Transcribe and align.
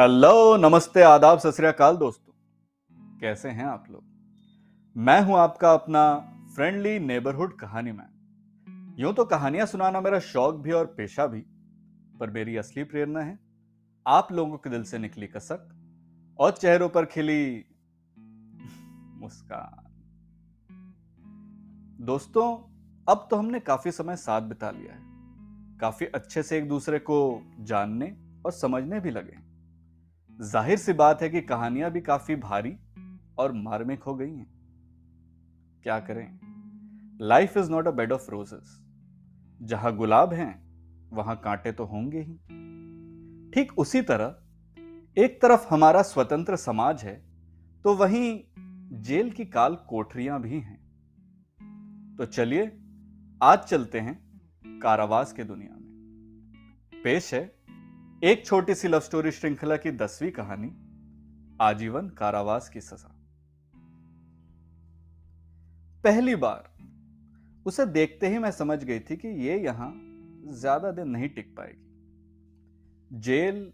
Hello, 0.00 0.56
नमस्ते, 0.56 1.02
आदाब, 1.02 1.38
सत 1.38 1.60
दोस्तों। 1.98 2.32
कैसे 3.20 3.48
हैं 3.48 3.64
आप 3.64 3.84
लोग? 3.90 4.02
मैं 4.96 5.20
हूँ 5.22 5.36
आपका 5.38 5.72
अपना 5.74 6.18
फ्रेंडली 6.54 6.98
नेबरहुड 6.98 7.58
कहानी 7.58 7.92
मैन 7.92 8.96
यूँ 8.98 9.14
तो 9.14 9.24
कहानियाँ 9.24 9.66
सुनाना 9.66 10.00
मेरा 10.00 10.18
शौक 10.18 10.54
भी 10.54 10.72
और 10.72 10.86
पेशा 10.86 11.26
भी, 11.26 11.40
पर 12.20 12.30
मेरी 12.30 12.56
असली 12.56 12.84
प्रेरणा 12.84 13.20
है 13.20 13.38
आप 14.06 14.32
लोगों 14.32 14.56
के 14.56 14.70
दिल 14.70 14.84
से 14.84 14.98
निकली 14.98 15.26
कसक 15.26 15.68
और 16.38 16.50
चेहरों 16.50 16.88
पर 16.88 17.04
खिली 17.04 17.64
मुस्कान। 19.20 19.86
दोस्तों, 22.00 22.56
अब 23.08 23.28
तो 23.30 23.36
हमने 23.36 23.60
काफ़ी 23.60 23.90
समय 23.90 24.16
साथ 24.16 24.40
बिता 24.40 24.70
लिया 24.70 24.94
है। 24.94 25.00
काफ़ी 25.78 26.06
अच्छे 26.06 26.42
से 26.42 26.58
एक 26.58 26.68
दूसरे 26.68 26.98
को 26.98 27.42
जानने 27.60 28.16
और 28.46 28.52
समझने 28.52 29.00
भी 29.00 29.10
लगे 29.10 29.49
ज़ाहिर 30.40 30.78
सी 30.78 30.92
बात 30.92 31.22
है 31.22 31.28
कि 31.28 31.40
कहानियाँ 31.40 31.90
भी 31.90 32.00
काफ़ी 32.00 32.34
भारी 32.36 32.72
और 33.38 33.52
मार्मिक 33.52 34.02
हो 34.02 34.14
गई 34.14 34.30
हैं। 34.30 34.46
क्या 35.84 35.98
करें? 36.00 36.38
Life 37.20 37.56
is 37.56 37.70
not 37.70 37.86
a 37.86 37.90
bed 37.90 38.12
of 38.12 38.30
roses 38.30 38.80
जहाँ 39.60 39.94
गुलाब 39.96 40.32
हैं, 40.32 41.10
वहाँ 41.12 41.36
कांटे 41.36 41.72
तो 41.72 41.84
होंगे 41.84 42.20
ही। 42.20 42.34
ठीक 43.50 43.78
उसी 43.78 44.02
तरह, 44.02 44.34
एक 45.16 45.38
तरफ़ 45.42 45.68
हमारा 45.70 46.02
स्वतंत्र 46.02 46.56
समाज 46.56 47.04
है 47.04 47.14
तो 47.84 47.94
वहीं 47.94 48.40
जेल 49.02 49.30
की 49.30 49.44
काल 49.44 49.74
कोठरियाँ 49.88 50.40
भी 50.42 50.60
हैं। 50.60 50.80
तो 52.16 52.26
चलिए, 52.26 52.72
आज 53.40 53.58
चलते 53.58 54.00
हैं 54.00 54.20
कारावास 54.80 55.32
के 55.32 55.44
दुनिया 55.44 55.74
में। 55.74 57.02
पेश 57.04 57.34
है 57.34 57.59
एक 58.22 58.44
छोटी 58.46 58.74
सी 58.74 58.88
लव 58.88 59.00
स्टोरी 59.00 59.30
श्रृंखला 59.30 59.76
की 59.76 59.90
दसवीं 59.92 60.30
कहानी, 60.30 60.68
आजीवन 61.60 62.08
कारावास 62.08 62.68
की 62.68 62.80
सजा। 62.80 63.08
पहली 66.04 66.34
बार, 66.36 66.68
उसे 67.66 67.86
देखते 67.88 68.28
ही 68.28 68.38
मैं 68.38 68.50
समझ 68.50 68.82
गई 68.84 69.00
थी 69.00 69.16
कि 69.16 69.28
ये 69.46 69.56
यहाँ 69.58 69.92
ज़्यादा 70.52 70.90
दिन 70.90 71.08
नहीं 71.08 71.28
टिक 71.28 71.54
पाएगी। 71.56 73.18
जेल, 73.20 73.72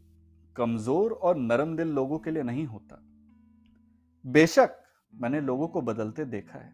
कमज़ोर 0.57 1.13
और 1.13 1.37
नरम 1.39 1.77
दिल 1.77 1.89
लोगों 1.91 2.19
के 2.19 2.31
लिए 2.31 2.43
नहीं 2.43 2.67
होता। 2.67 3.03
बेशक 4.25 4.77
मैंने 5.13 5.41
लोगों 5.41 5.69
को 5.69 5.81
बदलते 5.83 6.25
देखा 6.27 6.59
है, 6.59 6.73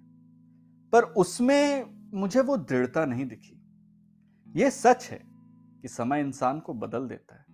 पर 0.92 1.02
उसमें 1.16 1.84
मुझे 2.14 2.40
वो 2.40 2.56
दृढ़ता 2.58 3.04
नहीं 3.04 3.26
दिखी। 3.26 3.58
यह 4.54 4.70
सच 4.72 5.08
है 5.10 5.20
कि 5.82 5.88
समय 5.88 6.20
इंसान 6.20 6.60
को 6.60 6.74
बदल 6.76 7.08
देता 7.08 7.34
है। 7.34 7.50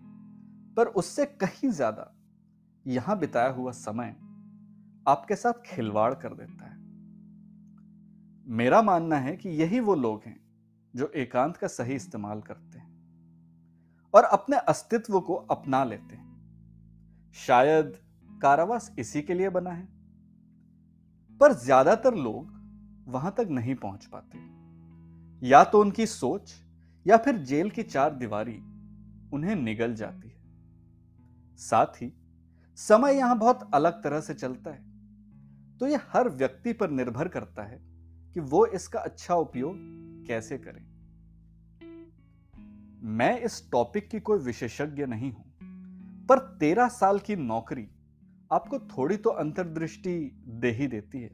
पर 0.78 0.86
उससे 0.96 1.24
कहीं 1.42 1.70
ज़्यादा 1.70 2.12
यहाँ 2.86 3.18
बिताया 3.18 3.50
हुआ 3.50 3.70
समय 3.72 4.14
आपके 5.06 5.36
साथ 5.36 5.62
खिलवाड़ 5.66 6.12
कर 6.14 6.34
देता 6.34 6.66
है। 6.66 6.76
मेरा 8.46 8.80
मानना 8.82 9.16
है 9.16 9.36
कि 9.36 9.48
यही 9.52 9.80
वो 9.80 9.94
लोग 9.94 10.22
हैं 10.26 10.38
जो 10.94 11.10
एकांत 11.16 11.56
का 11.56 11.66
सही 11.66 11.94
इस्तेमाल 11.94 12.40
करते 12.40 12.78
हैं 12.78 12.86
और 14.14 14.24
अपने 14.24 14.56
अस्तित्व 14.68 15.20
को 15.20 15.34
अपना 15.50 15.82
लेते 15.84 16.16
हैं। 16.16 17.32
शायद 17.36 17.92
कारावास 18.42 18.90
इसी 18.98 19.22
के 19.22 19.34
लिए 19.34 19.48
बना 19.50 19.70
है, 19.70 19.86
पर 21.40 21.52
ज़्यादातर 21.56 22.14
लोग 22.16 22.56
वहाँ 23.08 23.34
तक 23.38 23.48
नहीं 23.50 23.74
पहुँच 23.74 24.06
पाते। 24.06 24.38
या 25.42 25.64
तो 25.64 25.80
उनकी 25.80 26.06
सोच 26.06 26.54
या 27.06 27.16
फिर 27.16 27.36
जेल 27.44 27.70
की 27.70 27.82
चार 27.84 28.14
दीवारी 28.14 28.58
उन्हें 29.32 29.54
निगल 29.56 29.94
जाती 29.94 30.28
है। 30.28 30.37
साथ 31.58 32.02
ही 32.02 32.12
समय 32.78 33.16
यहाँ 33.16 33.38
बहुत 33.38 33.70
अलग 33.74 34.02
तरह 34.02 34.20
से 34.20 34.34
चलता 34.34 34.70
है। 34.70 34.86
तो 35.80 35.86
यह 35.86 36.00
हर 36.12 36.28
व्यक्ति 36.30 36.72
पर 36.72 36.90
निर्भर 36.90 37.28
करता 37.28 37.62
है 37.62 37.78
कि 38.36 38.40
वो 38.42 38.64
इसका 38.68 39.00
अच्छा 39.00 39.34
उपयोग 39.36 39.76
कैसे 40.28 40.58
करें। 40.58 40.86
मैं 43.10 43.38
इस 43.40 43.62
टॉपिक 43.72 44.08
की 44.10 44.20
कोई 44.20 44.38
विशेषज्ञ 44.40 45.06
नहीं 45.06 45.30
हूँ, 45.32 45.44
पर 46.28 46.38
तेरह 46.60 46.88
साल 46.90 47.18
की 47.18 47.36
नौकरी 47.36 47.88
आपको 48.50 48.78
थोड़ी 48.88 49.16
तो 49.16 49.30
अंतर्दृष्टि 49.32 50.14
दे 50.46 50.70
ही 50.70 50.86
देती 50.86 51.20
है। 51.20 51.30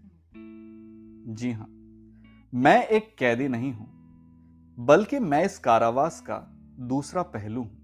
जी 1.35 1.51
हाँ, 1.53 1.67
मैं 2.53 2.87
एक 2.89 3.15
कैदी 3.19 3.49
नहीं 3.49 3.73
हूँ, 3.73 3.87
बल्कि 4.79 5.19
मैं 5.21 5.45
इस 5.45 5.59
कारावास 5.59 6.21
का 6.21 6.37
दूसरा 6.89 7.23
पहलू 7.25 7.63
हूँ। 7.63 7.84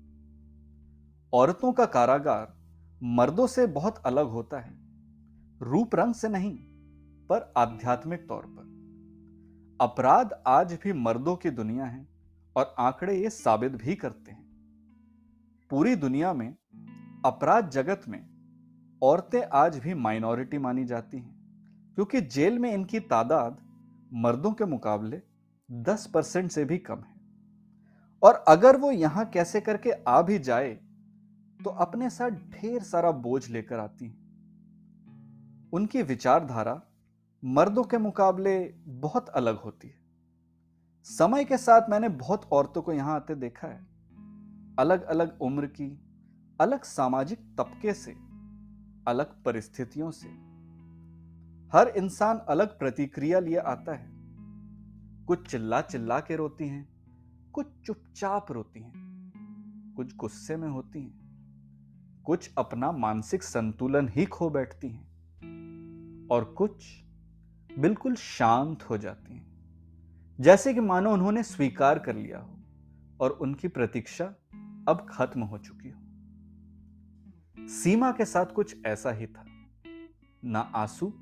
औरतों 1.32 1.72
का 1.72 1.84
कारागार 1.84 2.54
मर्दों 3.02 3.46
से 3.46 3.66
बहुत 3.66 3.98
अलग 3.98 4.26
होता 4.26 4.60
है। 4.60 4.78
रूप 5.62 5.94
रंग 5.94 6.14
से 6.14 6.28
नहीं, 6.28 6.56
पर 7.26 7.52
आध्यात्मिक 7.56 8.28
तौर 8.28 8.42
पर। 8.46 8.70
अपराध 9.80 10.42
आज 10.46 10.72
भी 10.72 10.92
मर्दों 10.92 11.36
की 11.36 11.50
दुनिया 11.50 11.84
है 11.84 12.08
और 12.56 12.74
आंकड़े 12.78 13.16
ये 13.18 13.30
साबित 13.30 13.72
भी 13.72 13.94
करते 13.94 14.30
हैं। 14.30 14.44
पूरी 15.70 15.96
दुनिया 15.96 16.32
में 16.34 16.54
अपराध 17.24 17.70
जगत 17.70 18.02
में 18.08 18.26
औरतें 19.02 19.42
आज 19.52 19.78
भी 19.78 19.94
माइनॉरिटी 19.94 20.58
मानी 20.58 20.84
जाती 20.84 21.16
हैं, 21.16 21.40
क्योंकि 21.94 22.20
जेल 22.20 22.58
में 22.58 22.72
इनकी 22.74 23.00
तादाद 23.00 23.58
मर्दों 24.14 24.52
के 24.52 24.64
मुकाबले 24.64 25.22
10 25.70 26.10
परसेंट 26.14 26.50
से 26.50 26.64
भी 26.64 26.78
कम 26.78 26.98
है। 26.98 27.20
और 28.22 28.44
अगर 28.48 28.76
वो 28.76 28.90
यहाँ 28.90 29.24
कैसे 29.24 29.60
करके 29.60 29.90
आ 30.08 30.22
भी 30.22 30.38
जाए 30.38 30.78
तो 31.64 31.70
अपने 31.70 32.10
साथ 32.10 32.30
ढेर 32.30 32.82
सारा 32.82 33.10
बोझ 33.10 33.48
लेकर 33.48 33.78
आती 33.78 34.06
उनकी 35.72 36.02
विचारधारा 36.02 36.82
मर्दों 37.44 37.84
के 37.84 37.98
मुकाबले 37.98 38.74
बहुत 38.86 39.28
अलग 39.28 39.56
होती 39.56 39.88
है। 39.88 39.94
समय 41.04 41.44
के 41.44 41.58
साथ 41.58 41.90
मैंने 41.90 42.08
बहुत 42.08 42.48
औरतों 42.52 42.82
को 42.82 42.92
यहाँ 42.92 43.16
आते 43.16 43.34
देखा 43.34 43.68
है। 43.68 43.86
अलग 44.78 45.02
अलग 45.02 45.38
उम्र 45.40 45.66
की, 45.66 46.00
अलग 46.60 46.82
सामाजिक 46.82 47.38
तबके 47.58 47.92
से, 47.92 48.12
अलग 49.08 49.42
परिस्थितियों 49.42 50.10
से। 50.10 50.28
हर 51.72 51.88
इंसान 51.88 52.38
अलग 52.38 52.78
प्रतिक्रिया 52.78 53.40
लिए 53.40 53.56
आता 53.56 53.94
है। 53.94 54.10
कुछ 55.26 55.50
चिल्ला 55.50 55.80
चिल्ला 55.80 56.20
के 56.20 56.36
रोती 56.36 56.68
हैं, 56.68 56.88
कुछ 57.52 57.66
चुपचाप 57.84 58.52
रोती 58.52 58.80
हैं, 58.80 58.92
कुछ 59.96 60.16
गुस्से 60.16 60.56
में 60.56 60.68
होती 60.68 61.02
हैं। 61.02 61.19
कुछ 62.24 62.50
अपना 62.58 62.92
मानसिक 62.92 63.42
संतुलन 63.42 64.08
ही 64.08 64.24
खो 64.24 64.50
बैठती 64.50 64.88
हैं 64.88 65.10
और 66.30 66.44
कुछ 66.44 67.04
बिल्कुल 67.78 68.14
शांत 68.14 68.82
हो 68.82 68.98
जाती 68.98 69.34
हैं। 69.34 69.50
जैसे 70.40 70.74
कि 70.74 70.80
मानो 70.80 71.12
उन्होंने 71.12 71.42
स्वीकार 71.42 71.98
कर 71.98 72.16
लिया 72.16 72.38
हो 72.38 72.60
और 73.20 73.30
उनकी 73.30 73.68
प्रतीक्षा 73.68 74.24
अब 74.88 75.06
खत्म 75.10 75.40
हो 75.40 75.58
चुकी 75.58 75.90
हो। 75.90 76.00
सीमा 77.68 78.12
के 78.12 78.24
साथ 78.24 78.46
कुछ 78.46 78.86
ऐसा 78.86 79.10
ही 79.10 79.26
था। 79.26 79.44
ना 80.44 80.60
आँसू, 80.60 81.12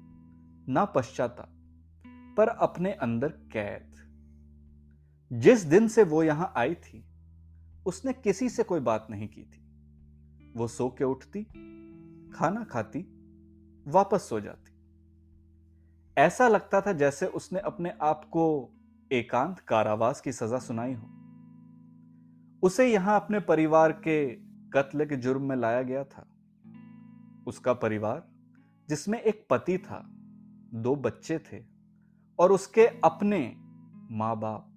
ना 0.68 0.84
पश्चाताप, 0.84 1.54
पर 2.36 2.48
अपने 2.48 2.92
अंदर 2.92 3.28
कैद। 3.28 3.94
जिस 5.32 5.62
दिन 5.62 5.88
से 5.88 6.02
वो 6.02 6.22
यहाँ 6.22 6.52
आई 6.56 6.74
थी, 6.74 7.04
उसने 7.86 8.12
किसी 8.12 8.48
से 8.48 8.62
कोई 8.62 8.80
बात 8.80 9.06
नहीं 9.10 9.28
की 9.28 9.42
थी। 9.42 9.57
वो 10.56 10.68
सो 10.68 10.88
के 10.88 11.04
उठती, 11.04 11.44
खाना 12.34 12.64
खाती, 12.64 13.06
वापस 13.88 14.28
सो 14.28 14.40
जाती। 14.40 14.72
ऐसा 16.18 16.48
लगता 16.48 16.80
था 16.80 16.92
जैसे 16.92 17.26
उसने 17.26 17.58
अपने 17.58 17.92
आप 18.02 18.24
को 18.24 18.70
एकांत 19.12 19.58
कारावास 19.58 20.20
की 20.20 20.32
सजा 20.32 20.58
सुनाई 20.58 20.94
हो। 20.94 21.08
उसे 22.62 22.92
यहाँ 22.92 23.20
अपने 23.20 23.40
परिवार 23.40 23.92
के 23.92 24.32
कत्ल 24.70 25.06
के 25.06 25.16
जुर्म 25.16 25.42
में 25.42 25.56
लाया 25.56 25.82
गया 25.82 26.04
था। 26.04 26.26
उसका 27.46 27.72
परिवार, 27.72 28.28
जिसमें 28.88 29.20
एक 29.20 29.46
पति 29.50 29.78
था, 29.78 30.08
दो 30.74 30.96
बच्चे 30.96 31.38
थे, 31.38 31.64
और 32.38 32.52
उसके 32.52 32.86
अपने 32.86 33.56
माँ 34.10 34.38
बाप 34.38 34.74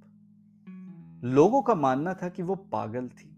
लोगों 1.23 1.61
का 1.61 1.75
मानना 1.75 2.13
था 2.13 2.29
कि 2.29 2.43
वो 2.43 2.55
पागल 2.55 3.09
थी। 3.09 3.30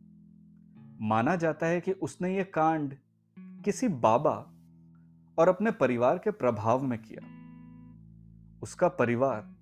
माना 1.03 1.35
जाता 1.35 1.65
है 1.65 1.81
कि 1.81 1.91
उसने 1.91 2.37
ये 2.37 2.43
कांड 2.43 2.95
किसी 3.39 3.87
बाबा 3.87 4.53
और 5.37 5.47
अपने 5.47 5.71
परिवार 5.71 6.17
के 6.17 6.31
प्रभाव 6.31 6.83
में 6.83 6.99
किया। 6.99 7.43
उसका 8.63 8.87
परिवार 8.87 9.55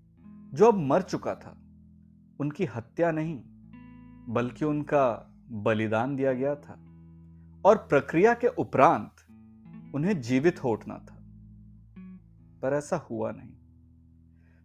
जो 0.53 0.65
अब 0.65 0.77
मर 0.77 1.01
चुका 1.01 1.35
था, 1.35 1.57
उनकी 2.39 2.65
हत्या 2.65 3.11
नहीं, 3.11 3.41
बल्कि 4.33 4.65
उनका 4.65 5.33
बलिदान 5.51 6.15
दिया 6.15 6.33
गया 6.33 6.55
था 6.55 6.73
और 7.65 7.77
प्रक्रिया 7.77 8.33
के 8.33 8.47
उपरांत 8.47 9.11
उन्हें 9.95 10.21
जीवित 10.21 10.63
हो 10.63 10.69
उठना 10.69 10.95
था। 10.95 11.17
पर 12.61 12.73
ऐसा 12.73 12.97
हुआ 12.97 13.31
नहीं। 13.31 13.53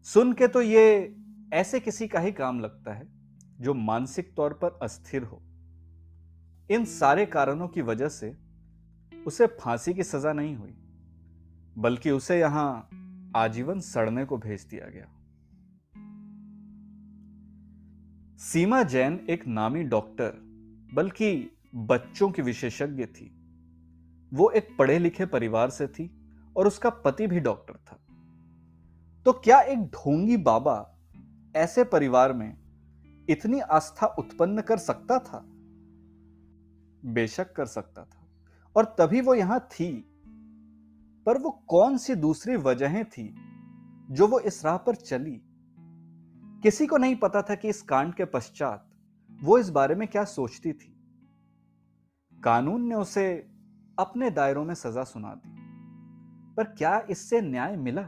सुन 0.02 0.32
के 0.32 0.48
तो 0.48 0.62
ये 0.62 1.16
ऐसे 1.52 1.80
किसी 1.80 2.08
का 2.08 2.20
ही 2.20 2.32
काम 2.32 2.60
लगता 2.60 2.92
है 2.92 3.08
जो 3.60 3.74
मानसिक 3.74 4.34
तौर 4.36 4.52
पर 4.52 4.78
अस्थिर 4.82 5.22
हो। 5.22 5.42
इन 6.70 6.84
सारे 6.84 7.26
कारणों 7.26 7.68
की 7.68 7.82
वजह 7.82 8.08
से 8.08 8.36
उसे 9.26 9.46
फांसी 9.46 9.94
की 9.94 10.02
सजा 10.02 10.32
नहीं 10.32 10.56
हुई, 10.56 10.76
बल्कि 11.78 12.10
उसे 12.10 12.40
यहाँ 12.40 12.88
आजीवन 13.36 13.80
सड़ने 13.80 14.24
को 14.24 14.38
भेज 14.38 14.62
दिया 14.62 14.86
गया। 14.86 15.06
सीमा 18.38 18.82
जैन 18.82 19.26
एक 19.30 19.46
नामी 19.46 19.82
डॉक्टर, 19.82 20.32
बल्कि 20.94 21.50
बच्चों 21.74 22.30
की 22.30 22.42
विशेषज्ञ 22.42 23.06
थी। 23.06 23.32
वो 24.32 24.50
एक 24.50 24.76
पढ़े 24.78 24.98
लिखे 24.98 25.26
परिवार 25.26 25.70
से 25.70 25.86
थी 25.86 26.10
और 26.56 26.66
उसका 26.66 26.90
पति 26.90 27.26
भी 27.26 27.40
डॉक्टर 27.40 27.74
था। 27.74 28.00
तो 29.24 29.32
क्या 29.32 29.60
एक 29.60 29.78
ढोंगी 29.78 30.36
बाबा 30.36 30.96
ऐसे 31.56 31.84
परिवार 31.84 32.32
में 32.32 32.56
इतनी 33.28 33.60
आस्था 33.60 34.06
उत्पन्न 34.06 34.60
कर 34.60 34.78
सकता 34.78 35.18
था? 35.18 35.52
बेशक 37.04 37.52
कर 37.52 37.66
सकता 37.66 38.04
था। 38.04 38.26
और 38.76 38.96
तभी 38.98 39.20
वो 39.20 39.34
यहाँ 39.34 39.60
थी। 39.60 40.12
पर 41.26 41.38
वो 41.38 41.50
कौन 41.50 41.96
सी 41.96 42.14
दूसरी 42.14 42.56
वजहें 42.56 43.04
थी 43.04 43.36
जो 44.10 44.26
वो 44.26 44.40
इस 44.40 44.64
राह 44.64 44.76
पर 44.76 44.94
चली? 44.94 45.42
किसी 46.62 46.86
को 46.86 46.96
नहीं 46.96 47.16
पता 47.16 47.42
था 47.42 47.54
कि 47.54 47.68
इस 47.68 47.82
कांड 47.82 48.14
के 48.14 48.24
पश्चात 48.24 48.90
वो 49.42 49.58
इस 49.58 49.70
बारे 49.70 49.94
में 49.94 50.08
क्या 50.08 50.24
सोचती 50.24 50.72
थी। 50.72 50.92
कानून 52.44 52.82
ने 52.82 52.94
उसे 52.94 53.34
अपने 53.98 54.30
दायरों 54.30 54.64
में 54.64 54.74
सजा 54.74 55.04
सुना 55.04 55.34
दी। 55.34 55.56
पर 56.54 56.64
क्या 56.64 57.06
इससे 57.10 57.40
न्याय 57.40 57.76
मिला? 57.76 58.02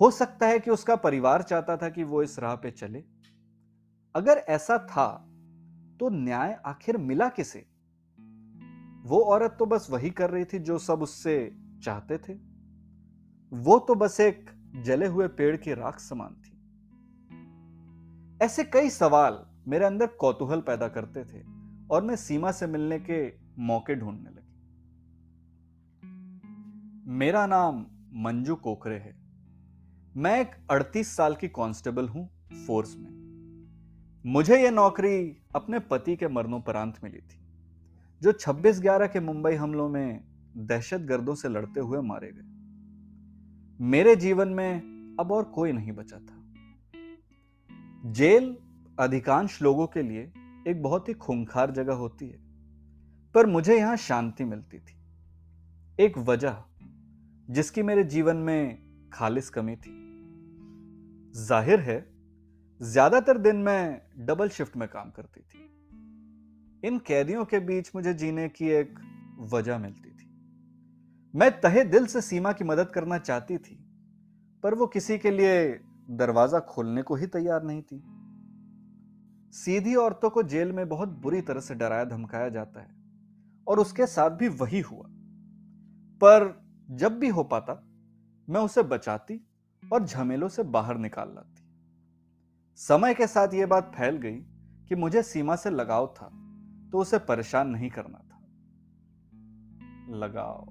हो 0.00 0.10
सकता 0.10 0.46
है 0.46 0.58
कि 0.58 0.70
उसका 0.70 0.96
परिवार 0.96 1.42
चाहता 1.42 1.76
था 1.76 1.88
कि 1.88 2.04
वो 2.04 2.22
इस 2.22 2.38
राह 2.38 2.54
पे 2.54 2.70
चले। 2.70 3.04
अगर 4.16 4.36
ऐसा 4.36 4.78
था 4.78 5.35
तो 6.00 6.08
न्याय 6.08 6.60
आखिर 6.66 6.96
मिला 6.96 7.28
किसे? 7.28 7.66
वो 9.02 9.20
औरत 9.20 9.56
तो 9.58 9.66
बस 9.66 9.86
वही 9.90 10.10
कर 10.10 10.30
रही 10.30 10.44
थी 10.44 10.58
जो 10.58 10.78
सब 10.78 11.02
उससे 11.02 11.56
चाहते 11.82 12.18
थे। 12.18 12.32
वो 13.52 13.78
तो 13.78 13.94
बस 13.94 14.20
एक 14.20 14.50
जले 14.76 15.06
हुए 15.06 15.28
पेड़ 15.28 15.56
की 15.56 15.74
राख 15.74 15.98
समान 15.98 16.34
थी। 16.34 16.52
ऐसे 18.44 18.64
कई 18.64 18.90
सवाल 18.90 19.46
मेरे 19.68 19.84
अंदर 19.84 20.06
कौतूहल 20.06 20.60
पैदा 20.60 20.88
करते 20.88 21.24
थे 21.24 21.44
और 21.90 22.02
मैं 22.02 22.16
सीमा 22.16 22.52
से 22.52 22.66
मिलने 22.66 22.98
के 22.98 23.32
मौके 23.58 23.94
ढूँढने 23.94 24.30
लगी। 24.30 24.42
मेरा 27.10 27.46
नाम 27.46 27.86
मंजू 28.12 28.54
कोकरे 28.54 28.98
है। 28.98 29.16
मैं 30.16 30.40
एक 30.40 30.50
38 30.70 31.16
साल 31.16 31.34
की 31.34 31.48
कांस्टेबल 31.48 32.08
हूँ 32.08 32.30
फोर्स 32.66 32.96
में। 32.96 33.16
मुझे 34.26 34.64
यह 34.64 34.70
नौकरी 34.70 35.36
अपने 35.56 35.78
पति 35.78 36.16
के 36.16 36.28
मरणोपरांत 36.28 36.94
मिली 37.04 37.18
थी, 37.18 37.38
जो 38.22 38.32
26 38.32 38.80
ग्यारह 38.80 39.06
के 39.06 39.20
मुंबई 39.20 39.54
हमलों 39.54 39.88
में 39.88 40.20
दहशत 40.56 41.00
गर्दों 41.00 41.34
से 41.34 41.48
लड़ते 41.48 41.80
हुए 41.80 42.00
मारे 42.00 42.30
गए। 42.32 43.84
मेरे 43.84 44.16
जीवन 44.16 44.48
में 44.48 45.16
अब 45.20 45.32
और 45.32 45.44
कोई 45.44 45.72
नहीं 45.72 45.92
बचा 45.92 46.18
था। 46.18 46.42
जेल 48.12 48.56
अधिकांश 49.00 49.62
लोगों 49.62 49.86
के 49.86 50.02
लिए 50.02 50.32
एक 50.68 50.82
बहुत 50.82 51.08
ही 51.08 51.14
खूंखार 51.14 51.70
जगह 51.70 51.94
होती 51.94 52.28
है, 52.28 52.38
पर 53.34 53.46
मुझे 53.46 53.76
यहाँ 53.76 53.96
शांति 53.96 54.44
मिलती 54.44 54.78
थी। 54.78 54.96
एक 55.98 56.18
वजह, 56.18 56.56
जिसकी 57.50 57.82
मेरे 57.82 58.04
जीवन 58.04 58.36
में 58.36 58.78
खालिस 59.12 59.50
कमी 59.50 59.76
थी। 59.76 59.94
ज़ाहिर 61.36 61.80
है 61.80 62.15
ज़्यादातर 62.80 63.38
दिन 63.38 63.56
मैं 63.56 64.02
डबल 64.18 64.48
शिफ्ट 64.48 64.76
में 64.76 64.88
काम 64.88 65.10
करती 65.10 65.40
थी। 65.40 66.88
इन 66.88 66.98
कैदियों 66.98 67.44
के 67.44 67.58
बीच 67.58 67.90
मुझे 67.94 68.14
जीने 68.14 68.48
की 68.48 68.68
एक 68.70 68.98
वजह 69.52 69.78
मिलती 69.78 70.10
थी। 70.10 70.28
मैं 71.34 71.50
तहे 71.60 71.84
दिल 71.84 72.06
से 72.06 72.20
सीमा 72.20 72.52
की 72.52 72.64
मदद 72.64 72.90
करना 72.90 73.18
चाहती 73.18 73.58
थी, 73.58 73.78
पर 74.64 74.74
वो 74.74 74.86
किसी 74.86 75.18
के 75.18 75.30
लिए 75.30 75.80
दरवाज़ा 76.10 76.60
खोलने 76.60 77.02
को 77.02 77.14
ही 77.14 77.26
तैयार 77.26 77.62
नहीं 77.62 77.82
थी। 77.82 78.02
सीधी 79.52 79.94
औरतों 79.94 80.30
को 80.30 80.42
जेल 80.42 80.72
में 80.72 80.88
बहुत 80.88 81.08
बुरी 81.08 81.40
तरह 81.40 81.60
से 81.60 81.74
डराया, 81.74 82.04
धमकाया 82.04 82.48
जाता 82.48 82.80
है, 82.80 82.94
और 83.66 83.80
उसके 83.80 84.06
साथ 84.06 84.30
भी 84.30 84.48
वही 84.48 84.80
हुआ। 84.80 85.06
पर 86.20 86.64
जब 86.90 87.18
भी 87.18 87.28
हो 87.28 87.44
पाता, 87.44 87.82
मैं 88.48 88.60
उसे 88.60 88.82
बचाती 88.82 89.40
और 89.82 90.04
झमेलों 90.04 90.48
से 90.48 90.62
बाहर 90.62 90.98
निकाल 90.98 91.28
लाती। 91.28 91.65
समय 92.76 93.14
के 93.14 93.26
साथ 93.26 93.54
ये 93.54 93.66
बात 93.66 93.92
फैल 93.94 94.16
गई 94.16 94.36
कि 94.88 94.94
मुझे 94.94 95.22
सीमा 95.22 95.56
से 95.56 95.70
लगाव 95.70 96.14
था 96.16 96.26
तो 96.92 96.98
उसे 96.98 97.18
परेशान 97.18 97.68
नहीं 97.68 97.90
करना 97.90 98.18
था। 98.18 98.40
लगाव। 100.16 100.68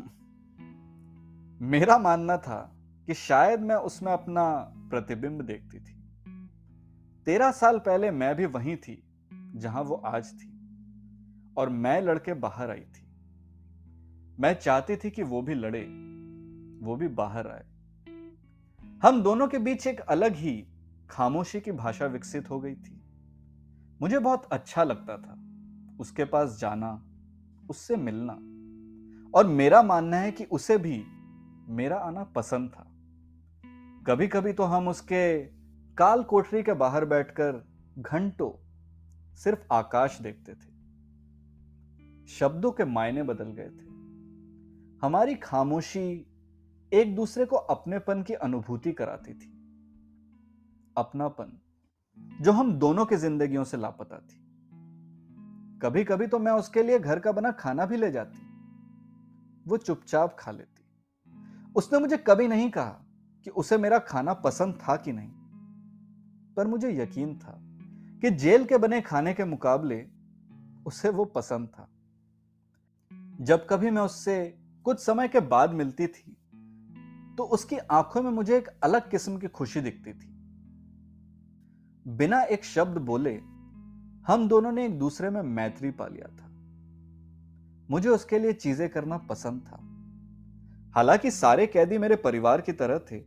मेरा 1.62 1.98
मानना 1.98 2.36
था 2.36 2.76
कि 3.06 3.14
शायद 3.14 3.60
मैं 3.60 3.76
उसमें 3.76 4.12
अपना 4.12 4.72
प्रतिबिंब 4.90 5.42
देखती 5.42 5.80
थी। 5.80 6.02
तेरह 7.26 7.50
साल 7.50 7.78
पहले 7.78 8.10
मैं 8.10 8.34
भी 8.34 8.46
वहीं 8.46 8.76
थी, 8.76 9.02
जहाँ 9.34 9.82
वो 9.82 9.94
आज 9.94 10.34
थी, 10.34 10.60
और 11.56 11.68
मैं 11.68 12.00
लड़के 12.00 12.34
बाहर 12.34 12.70
आई 12.70 12.80
थी। 12.80 13.08
मैं 14.40 14.54
चाहती 14.54 14.96
थी 14.96 15.10
कि 15.10 15.22
वो 15.22 15.42
भी 15.42 15.54
लड़े, 15.54 15.84
वो 16.86 16.96
भी 16.96 17.08
बाहर 17.08 17.48
आए। 17.48 17.66
हम 19.02 19.22
दोनों 19.22 19.48
के 19.48 19.58
बीच 19.58 19.86
एक 19.86 20.00
अलग 20.00 20.34
ही 20.34 20.68
खामोशी 21.10 21.60
की 21.60 21.72
भाषा 21.72 22.06
विकसित 22.06 22.50
हो 22.50 22.60
गई 22.60 22.74
थी। 22.74 23.02
मुझे 24.02 24.18
बहुत 24.18 24.44
अच्छा 24.52 24.84
लगता 24.84 25.18
था। 25.18 25.44
उसके 26.00 26.24
पास 26.24 26.58
जाना, 26.60 27.04
उससे 27.70 27.96
मिलना। 27.96 28.32
और 29.38 29.46
मेरा 29.46 29.82
मानना 29.82 30.16
है 30.16 30.32
कि 30.32 30.44
उसे 30.44 30.78
भी 30.78 31.04
मेरा 31.68 31.96
आना 31.96 32.24
पसंद 32.24 32.70
था। 32.70 32.92
कभी 34.06 34.28
कभी 34.28 34.52
तो 34.52 34.62
हम 34.62 34.88
उसके 34.88 35.44
काल 35.94 36.22
कोठरी 36.22 36.62
के 36.62 36.72
बाहर 36.72 37.04
बैठकर 37.04 37.68
घंटों 37.98 38.64
सिर्फ़ 39.36 39.72
आकाश 39.72 40.20
देखते 40.20 40.54
थे। 40.54 40.78
शब्दों 42.26 42.72
के 42.72 42.84
मायने 42.84 43.22
बदल 43.22 43.52
गए 43.58 43.70
थे। 43.70 43.88
हमारी 45.02 45.34
खामोशी 45.34 46.26
एक 46.92 47.16
दूसरे 47.16 47.44
को 47.44 47.56
अपनेपन 47.56 48.22
की 48.22 48.34
अनुभूति 48.34 48.92
कराती 48.92 49.34
थी। 49.34 49.57
अपनापन, 50.98 51.58
जो 52.40 52.52
हम 52.52 52.72
दोनों 52.72 53.06
की 53.06 53.16
जिंदगियों 53.16 53.64
से 53.64 53.76
लापता 53.76 54.18
थी। 54.18 54.44
कभी 55.82 56.04
कभी 56.04 56.26
तो 56.26 56.38
मैं 56.38 56.52
उसके 56.52 56.82
लिए 56.82 56.98
घर 56.98 57.18
का 57.18 57.32
बना 57.32 57.50
खाना 57.52 57.86
भी 57.86 57.96
ले 57.96 58.10
जाती। 58.12 58.38
वो 59.66 59.76
चुपचाप 59.76 60.36
खा 60.38 60.50
लेती। 60.50 60.84
उसने 61.76 61.98
मुझे 61.98 62.16
कभी 62.16 62.48
नहीं 62.48 62.70
कहा 62.70 63.04
कि 63.44 63.50
उसे 63.50 63.78
मेरा 63.78 63.98
खाना 63.98 64.34
पसंद 64.34 64.74
था 64.74 64.96
कि 64.96 65.12
नहीं। 65.12 65.32
पर 66.54 66.66
मुझे 66.66 66.90
यकीन 67.02 67.38
था 67.38 67.58
कि 68.20 68.30
जेल 68.30 68.64
के 68.64 68.76
बने 68.76 69.00
खाने 69.00 69.34
के 69.34 69.44
मुकाबले 69.44 70.06
उसे 70.86 71.08
वो 71.08 71.24
पसंद 71.24 71.68
था। 71.68 71.88
जब 73.40 73.66
कभी 73.70 73.90
मैं 73.90 74.02
उससे 74.02 74.58
कुछ 74.84 74.98
समय 74.98 75.28
के 75.28 75.40
बाद 75.40 75.70
मिलती 75.70 76.06
थी 76.06 76.34
तो 77.36 77.44
उसकी 77.44 77.76
आँखों 77.78 78.22
में 78.22 78.30
मुझे 78.30 78.56
एक 78.56 78.68
अलग 78.82 79.10
किस्म 79.10 79.38
की 79.38 79.48
खुशी 79.48 79.80
दिखती 79.80 80.12
थी। 80.12 80.37
बिना 82.08 82.42
एक 82.42 82.64
शब्द 82.64 82.98
बोले 82.98 83.40
हम 84.26 84.48
दोनों 84.48 84.72
ने 84.72 84.86
एक 84.86 84.98
दूसरे 84.98 85.30
में 85.30 85.42
मैत्री 85.42 85.90
पा 85.90 86.06
लिया 86.06 86.28
था। 86.28 86.48
मुझे 87.90 88.08
उसके 88.08 88.38
लिए 88.38 88.52
चीज़ें 88.52 88.88
करना 88.88 89.18
पसंद 89.18 89.60
था। 89.62 89.78
हालाँकि 90.94 91.30
सारे 91.30 91.66
कैदी 91.66 91.98
मेरे 91.98 92.16
परिवार 92.16 92.60
की 92.60 92.72
तरह 92.72 92.98
थे, 92.98 93.18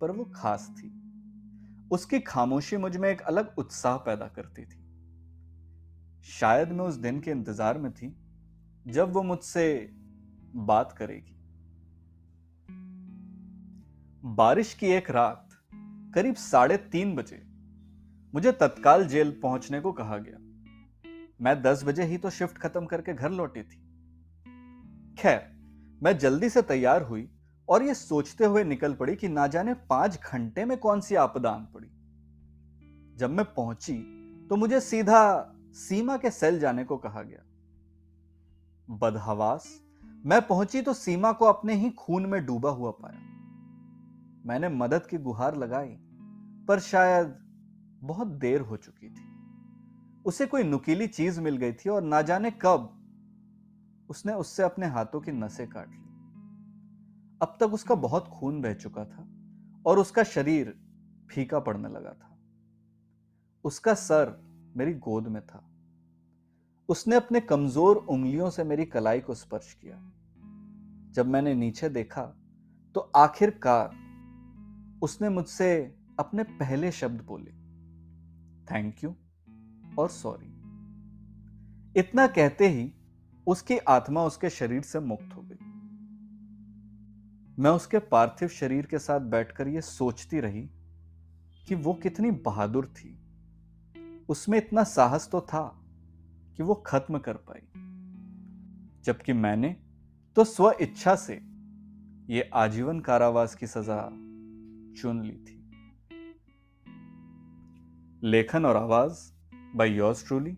पर 0.00 0.10
वो 0.10 0.24
खास 0.24 0.74
थी। 0.78 0.92
उसकी 1.90 2.20
खामोशी 2.20 2.76
मुझमें 2.76 3.10
एक 3.10 3.20
अलग 3.20 3.54
उत्साह 3.58 3.96
पैदा 3.96 4.26
करती 4.26 4.64
थी। 4.64 4.84
शायद 6.22 6.68
मैं 6.68 6.84
उस 6.84 6.94
दिन 6.94 7.20
के 7.20 7.30
इंतज़ार 7.30 7.78
में 7.78 7.92
थी, 7.92 8.16
जब 8.86 9.12
वो 9.12 9.22
मुझसे 9.22 9.94
बात 10.56 10.92
करेगी। 10.92 11.36
बारिश 14.24 14.74
की 14.74 14.86
एक 14.86 15.10
रात, 15.10 15.48
करीब 16.14 16.34
साढ़े 16.34 16.76
तीन 16.76 17.16
बजे 17.16 17.43
मुझे 18.34 18.52
तत्काल 18.52 19.06
जेल 19.06 19.30
पहुँचने 19.42 19.80
को 19.80 19.92
कहा 19.92 20.16
गया। 20.18 20.38
मैं 21.40 21.62
दस 21.62 21.84
बजे 21.84 22.04
ही 22.04 22.16
तो 22.18 22.30
शिफ्ट 22.30 22.58
खत्म 22.58 22.86
करके 22.86 23.12
घर 23.14 23.30
लौटी 23.30 23.62
थी। 23.62 23.76
खैर, 25.18 25.40
मैं 26.02 26.16
जल्दी 26.18 26.48
से 26.48 26.62
तैयार 26.62 27.02
हुई 27.02 27.28
और 27.68 27.82
ये 27.82 27.94
सोचते 27.94 28.44
हुए 28.44 28.64
निकल 28.64 28.94
पड़ी 28.94 29.14
कि 29.16 29.28
ना 29.28 29.46
जाने 29.46 29.74
पाँच 29.74 30.18
घंटे 30.22 30.64
में 30.64 30.76
कौन 30.78 31.00
सी 31.00 31.14
आपदा 31.14 31.50
आन 31.50 31.64
पड़ी। 31.74 31.88
जब 33.16 33.30
मैं 33.30 33.44
पहुँची 33.54 33.96
तो 34.50 34.56
मुझे 34.56 34.80
सीधा 34.80 35.20
सीमा 35.74 36.16
के 36.16 36.30
सेल 36.30 36.58
जाने 36.60 36.84
को 36.84 36.96
कहा 36.96 37.22
गया। 37.22 37.42
बदहवास, 38.88 39.68
मैं 40.26 40.40
पहुँची 40.46 40.82
तो 40.82 40.94
सीमा 40.94 41.32
को 41.32 41.44
अपने 41.44 41.74
ही 41.74 41.90
खून 41.90 42.26
में 42.26 42.44
डूबा 42.46 42.70
हुआ 42.70 42.90
पाया। 42.90 43.18
मैंने 44.46 44.68
मदद 44.68 45.06
की 45.06 45.18
गुहार 45.18 45.56
लगाई, 45.56 45.96
पर 46.68 46.80
शायद 46.80 47.34
बहुत 48.04 48.28
देर 48.28 48.60
हो 48.60 48.76
चुकी 48.76 49.08
थी। 49.08 49.32
उसे 50.26 50.46
कोई 50.46 50.62
नुकीली 50.62 51.06
चीज़ 51.06 51.40
मिल 51.40 51.56
गई 51.56 51.72
थी 51.72 51.88
और 51.88 52.02
ना 52.02 52.22
जाने 52.22 52.50
कब 52.62 52.90
उसने 54.10 54.32
उससे 54.32 54.62
अपने 54.62 54.86
हाथों 54.86 55.20
की 55.20 55.32
नसें 55.32 55.66
काट 55.68 55.90
ली। 55.90 56.02
अब 57.42 57.56
तक 57.60 57.72
उसका 57.72 57.94
बहुत 57.94 58.28
खून 58.28 58.60
बह 58.62 58.74
चुका 58.74 59.04
था 59.04 59.26
और 59.86 59.98
उसका 59.98 60.22
शरीर 60.24 60.74
फीका 61.30 61.60
पड़ने 61.60 61.88
लगा 61.88 62.12
था। 62.12 62.38
उसका 63.64 63.94
सर 63.94 64.36
मेरी 64.76 64.94
गोद 64.94 65.28
में 65.28 65.42
था। 65.46 65.64
उसने 66.88 67.16
अपने 67.16 67.40
कमज़ोर 67.40 67.96
उंगलियों 67.96 68.50
से 68.50 68.64
मेरी 68.64 68.84
कलाई 68.84 69.20
को 69.20 69.34
स्पर्श 69.34 69.72
किया। 69.74 69.96
जब 71.12 71.26
मैंने 71.26 71.54
नीचे 71.54 71.88
देखा 71.88 72.22
तो 72.94 73.00
आखिरकार 73.16 73.90
उसने 75.02 75.28
मुझसे 75.28 75.74
अपने 76.18 76.42
पहले 76.42 76.90
शब्द 76.92 77.20
बोले। 77.22 77.63
थैंक 78.70 79.04
यू 79.04 79.16
और 79.98 80.08
सॉरी। 80.08 80.54
इतना 82.00 82.26
कहते 82.26 82.68
ही 82.68 82.92
उसकी 83.46 83.78
आत्मा 83.78 84.24
उसके 84.24 84.50
शरीर 84.50 84.82
से 84.82 85.00
मुक्त 85.00 85.34
हो 85.36 85.42
गई। 85.42 85.56
मैं 87.62 87.70
उसके 87.70 87.98
पार्थिव 87.98 88.48
शरीर 88.48 88.86
के 88.86 88.98
साथ 88.98 89.20
बैठकर 89.20 89.68
यह 89.68 89.80
सोचती 89.80 90.40
रही 90.40 90.70
कि 91.66 91.74
वो 91.74 91.94
कितनी 91.94 92.30
बहादुर 92.30 92.86
थी। 92.86 93.20
उसमें 94.28 94.58
इतना 94.58 94.84
साहस 94.84 95.28
तो 95.30 95.40
था 95.40 95.84
कि 96.56 96.62
वो 96.62 96.74
खत्म 96.74 97.18
कर 97.18 97.34
पाई। 97.36 97.68
जबकि 99.04 99.32
मैंने 99.32 99.76
तो 100.36 100.44
स्व 100.44 100.74
इच्छा 100.80 101.14
से 101.14 101.34
ये 102.34 102.50
आजीवन 102.54 103.00
कारावास 103.00 103.54
की 103.54 103.66
सजा 103.66 104.08
चुन 105.00 105.22
ली 105.24 105.36
थी। 105.36 105.63
लेखन 108.24 108.66
और 108.66 108.76
आवाज़ 108.76 109.18
by 109.76 109.90
yours 109.90 110.26
truly 110.26 110.56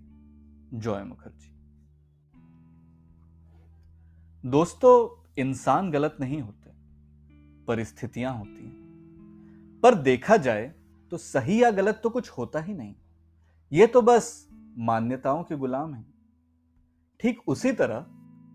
Joy 0.74 1.02
Mukherjee 1.04 1.48
दोस्तों, 4.44 5.24
इंसान 5.38 5.90
गलत 5.90 6.16
नहीं 6.20 6.40
होते, 6.42 6.70
परिस्थितियाँ 7.66 8.36
होती 8.38 8.64
हैं। 8.64 9.80
पर 9.82 9.94
देखा 9.94 10.36
जाए 10.36 10.72
तो 11.12 11.16
सही 11.16 11.62
या 11.62 11.70
गलत 11.70 12.00
तो 12.02 12.10
कुछ 12.10 12.30
होता 12.30 12.60
ही 12.60 12.74
नहीं। 12.74 12.94
ये 13.72 13.86
तो 13.86 14.02
बस 14.02 14.48
मान्यताओं 14.78 15.42
के 15.42 15.56
गुलाम 15.56 15.94
हैं। 15.94 16.06
ठीक 17.20 17.42
उसी 17.48 17.72
तरह, 17.72 18.06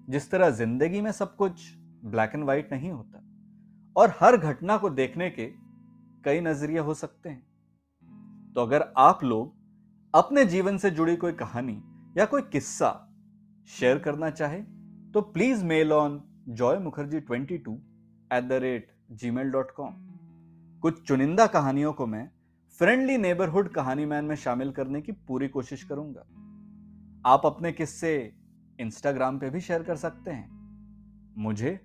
जिस 0.09 0.31
तरह 0.31 0.49
ज़िंदगी 0.49 1.01
में 1.01 1.11
सब 1.11 1.35
कुछ 1.35 1.71
ब्लैक 2.05 2.31
एंड 2.35 2.43
व्हाइट 2.43 2.73
नहीं 2.73 2.91
होता, 2.91 3.23
और 3.95 4.15
हर 4.19 4.37
घटना 4.37 4.77
को 4.77 4.89
देखने 4.89 5.29
के 5.29 5.51
कई 6.25 6.41
नज़रिए 6.41 6.79
हो 6.79 6.93
सकते 6.93 7.29
हैं। 7.29 7.50
तो 8.55 8.62
अगर 8.62 8.93
आप 8.98 9.24
लोग 9.24 9.53
अपने 10.13 10.46
जीवन 10.46 10.77
से 10.77 10.91
जुड़ी 10.91 11.15
कोई 11.15 11.31
कहानी 11.31 11.84
या 12.17 12.25
कोई 12.25 12.41
किस्सा 12.41 13.08
शेयर 13.67 14.00
करना 14.00 14.29
चाहे 14.29 14.62
तो 15.13 15.22
please 15.22 15.65
mail 15.65 15.93
on 15.93 16.22
Joy 16.50 16.77
Mukherjee 16.77 17.20
twenty 17.20 17.58
two 17.58 17.74
at 18.34 18.43
the 18.43 18.51
rate 18.51 18.91
gmail 19.31 19.51
dot 19.51 19.72
com 19.72 19.93
कुछ 20.79 21.08
चुनिंदा 21.08 21.48
कहानियों 21.48 21.93
को 21.93 22.08
मैं 22.08 22.29
फ्रेंडली 22.79 23.17
नेबरहुड 23.17 23.70
कहानी 23.70 24.05
मैन 24.05 24.25
में 24.25 24.36
शामिल 24.36 24.72
करने 24.72 25.01
की 25.01 25.12
पूरी 25.12 25.48
कोशिश 25.48 25.84
करूँगा। 25.84 26.22
आप 27.25 27.41
अपने 27.46 27.72
किस्से 27.72 28.34
इंस्टाग्राम 28.79 29.39
पे 29.39 29.50
भी 29.50 29.62
शेयर 29.62 29.84
कर 29.84 29.96
सकते 29.96 30.31
हैं। 30.31 31.36
मुझे, 31.38 31.79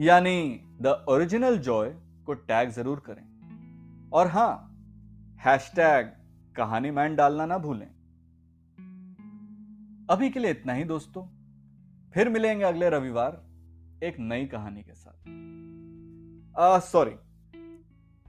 यानी 0.00 0.60
द 0.80 1.04
ओरिजिनल 1.08 1.58
जॉय 1.58 1.90
को 2.26 2.34
टैग 2.34 2.70
ज़रूर 2.70 3.02
करें। 3.06 4.10
और 4.12 4.26
हाँ 4.26 4.75
हैशटैग 5.38 6.06
कहानी 6.56 6.90
मैन 6.90 7.16
डालना 7.16 7.46
ना 7.46 7.58
भूलें। 7.58 7.86
अभी 10.10 10.30
के 10.30 10.40
लिए 10.40 10.50
इतना 10.50 10.72
ही 10.72 10.84
दोस्तों। 10.84 11.26
फिर 12.10 12.28
मिलेंगे 12.28 12.64
अगले 12.64 12.90
रविवार 12.90 13.46
एक 14.04 14.16
नई 14.18 14.46
कहानी 14.46 14.82
के 14.82 14.94
साथ। 14.94 15.24
सॉरी 16.80 17.16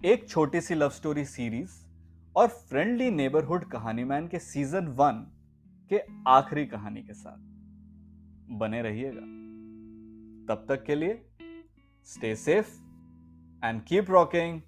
एक 0.05 0.29
छोटी 0.29 0.61
सी 0.61 0.75
लव 0.75 0.89
स्टोरी 0.89 1.25
सीरीज़ 1.25 1.71
और 2.35 2.47
फ्रेंडली 2.47 3.11
नेबरहुड 3.11 3.65
कहानी 3.65 4.03
मैन 4.03 4.27
के 4.27 4.39
सीज़न 4.39 4.87
वन 4.87 5.31
के 5.89 6.01
आखिरी 6.27 6.65
कहानी 6.65 7.03
के 7.03 7.13
साथ। 7.13 7.37
बने 8.57 8.81
रहिएगा। 8.81 9.21
तब 10.47 10.65
तक 10.69 10.83
के 10.83 10.95
लिए 10.95 11.29
stay 12.05 12.35
safe 12.35 12.69
and 13.65 13.81
keep 13.81 14.05
rocking 14.09 14.61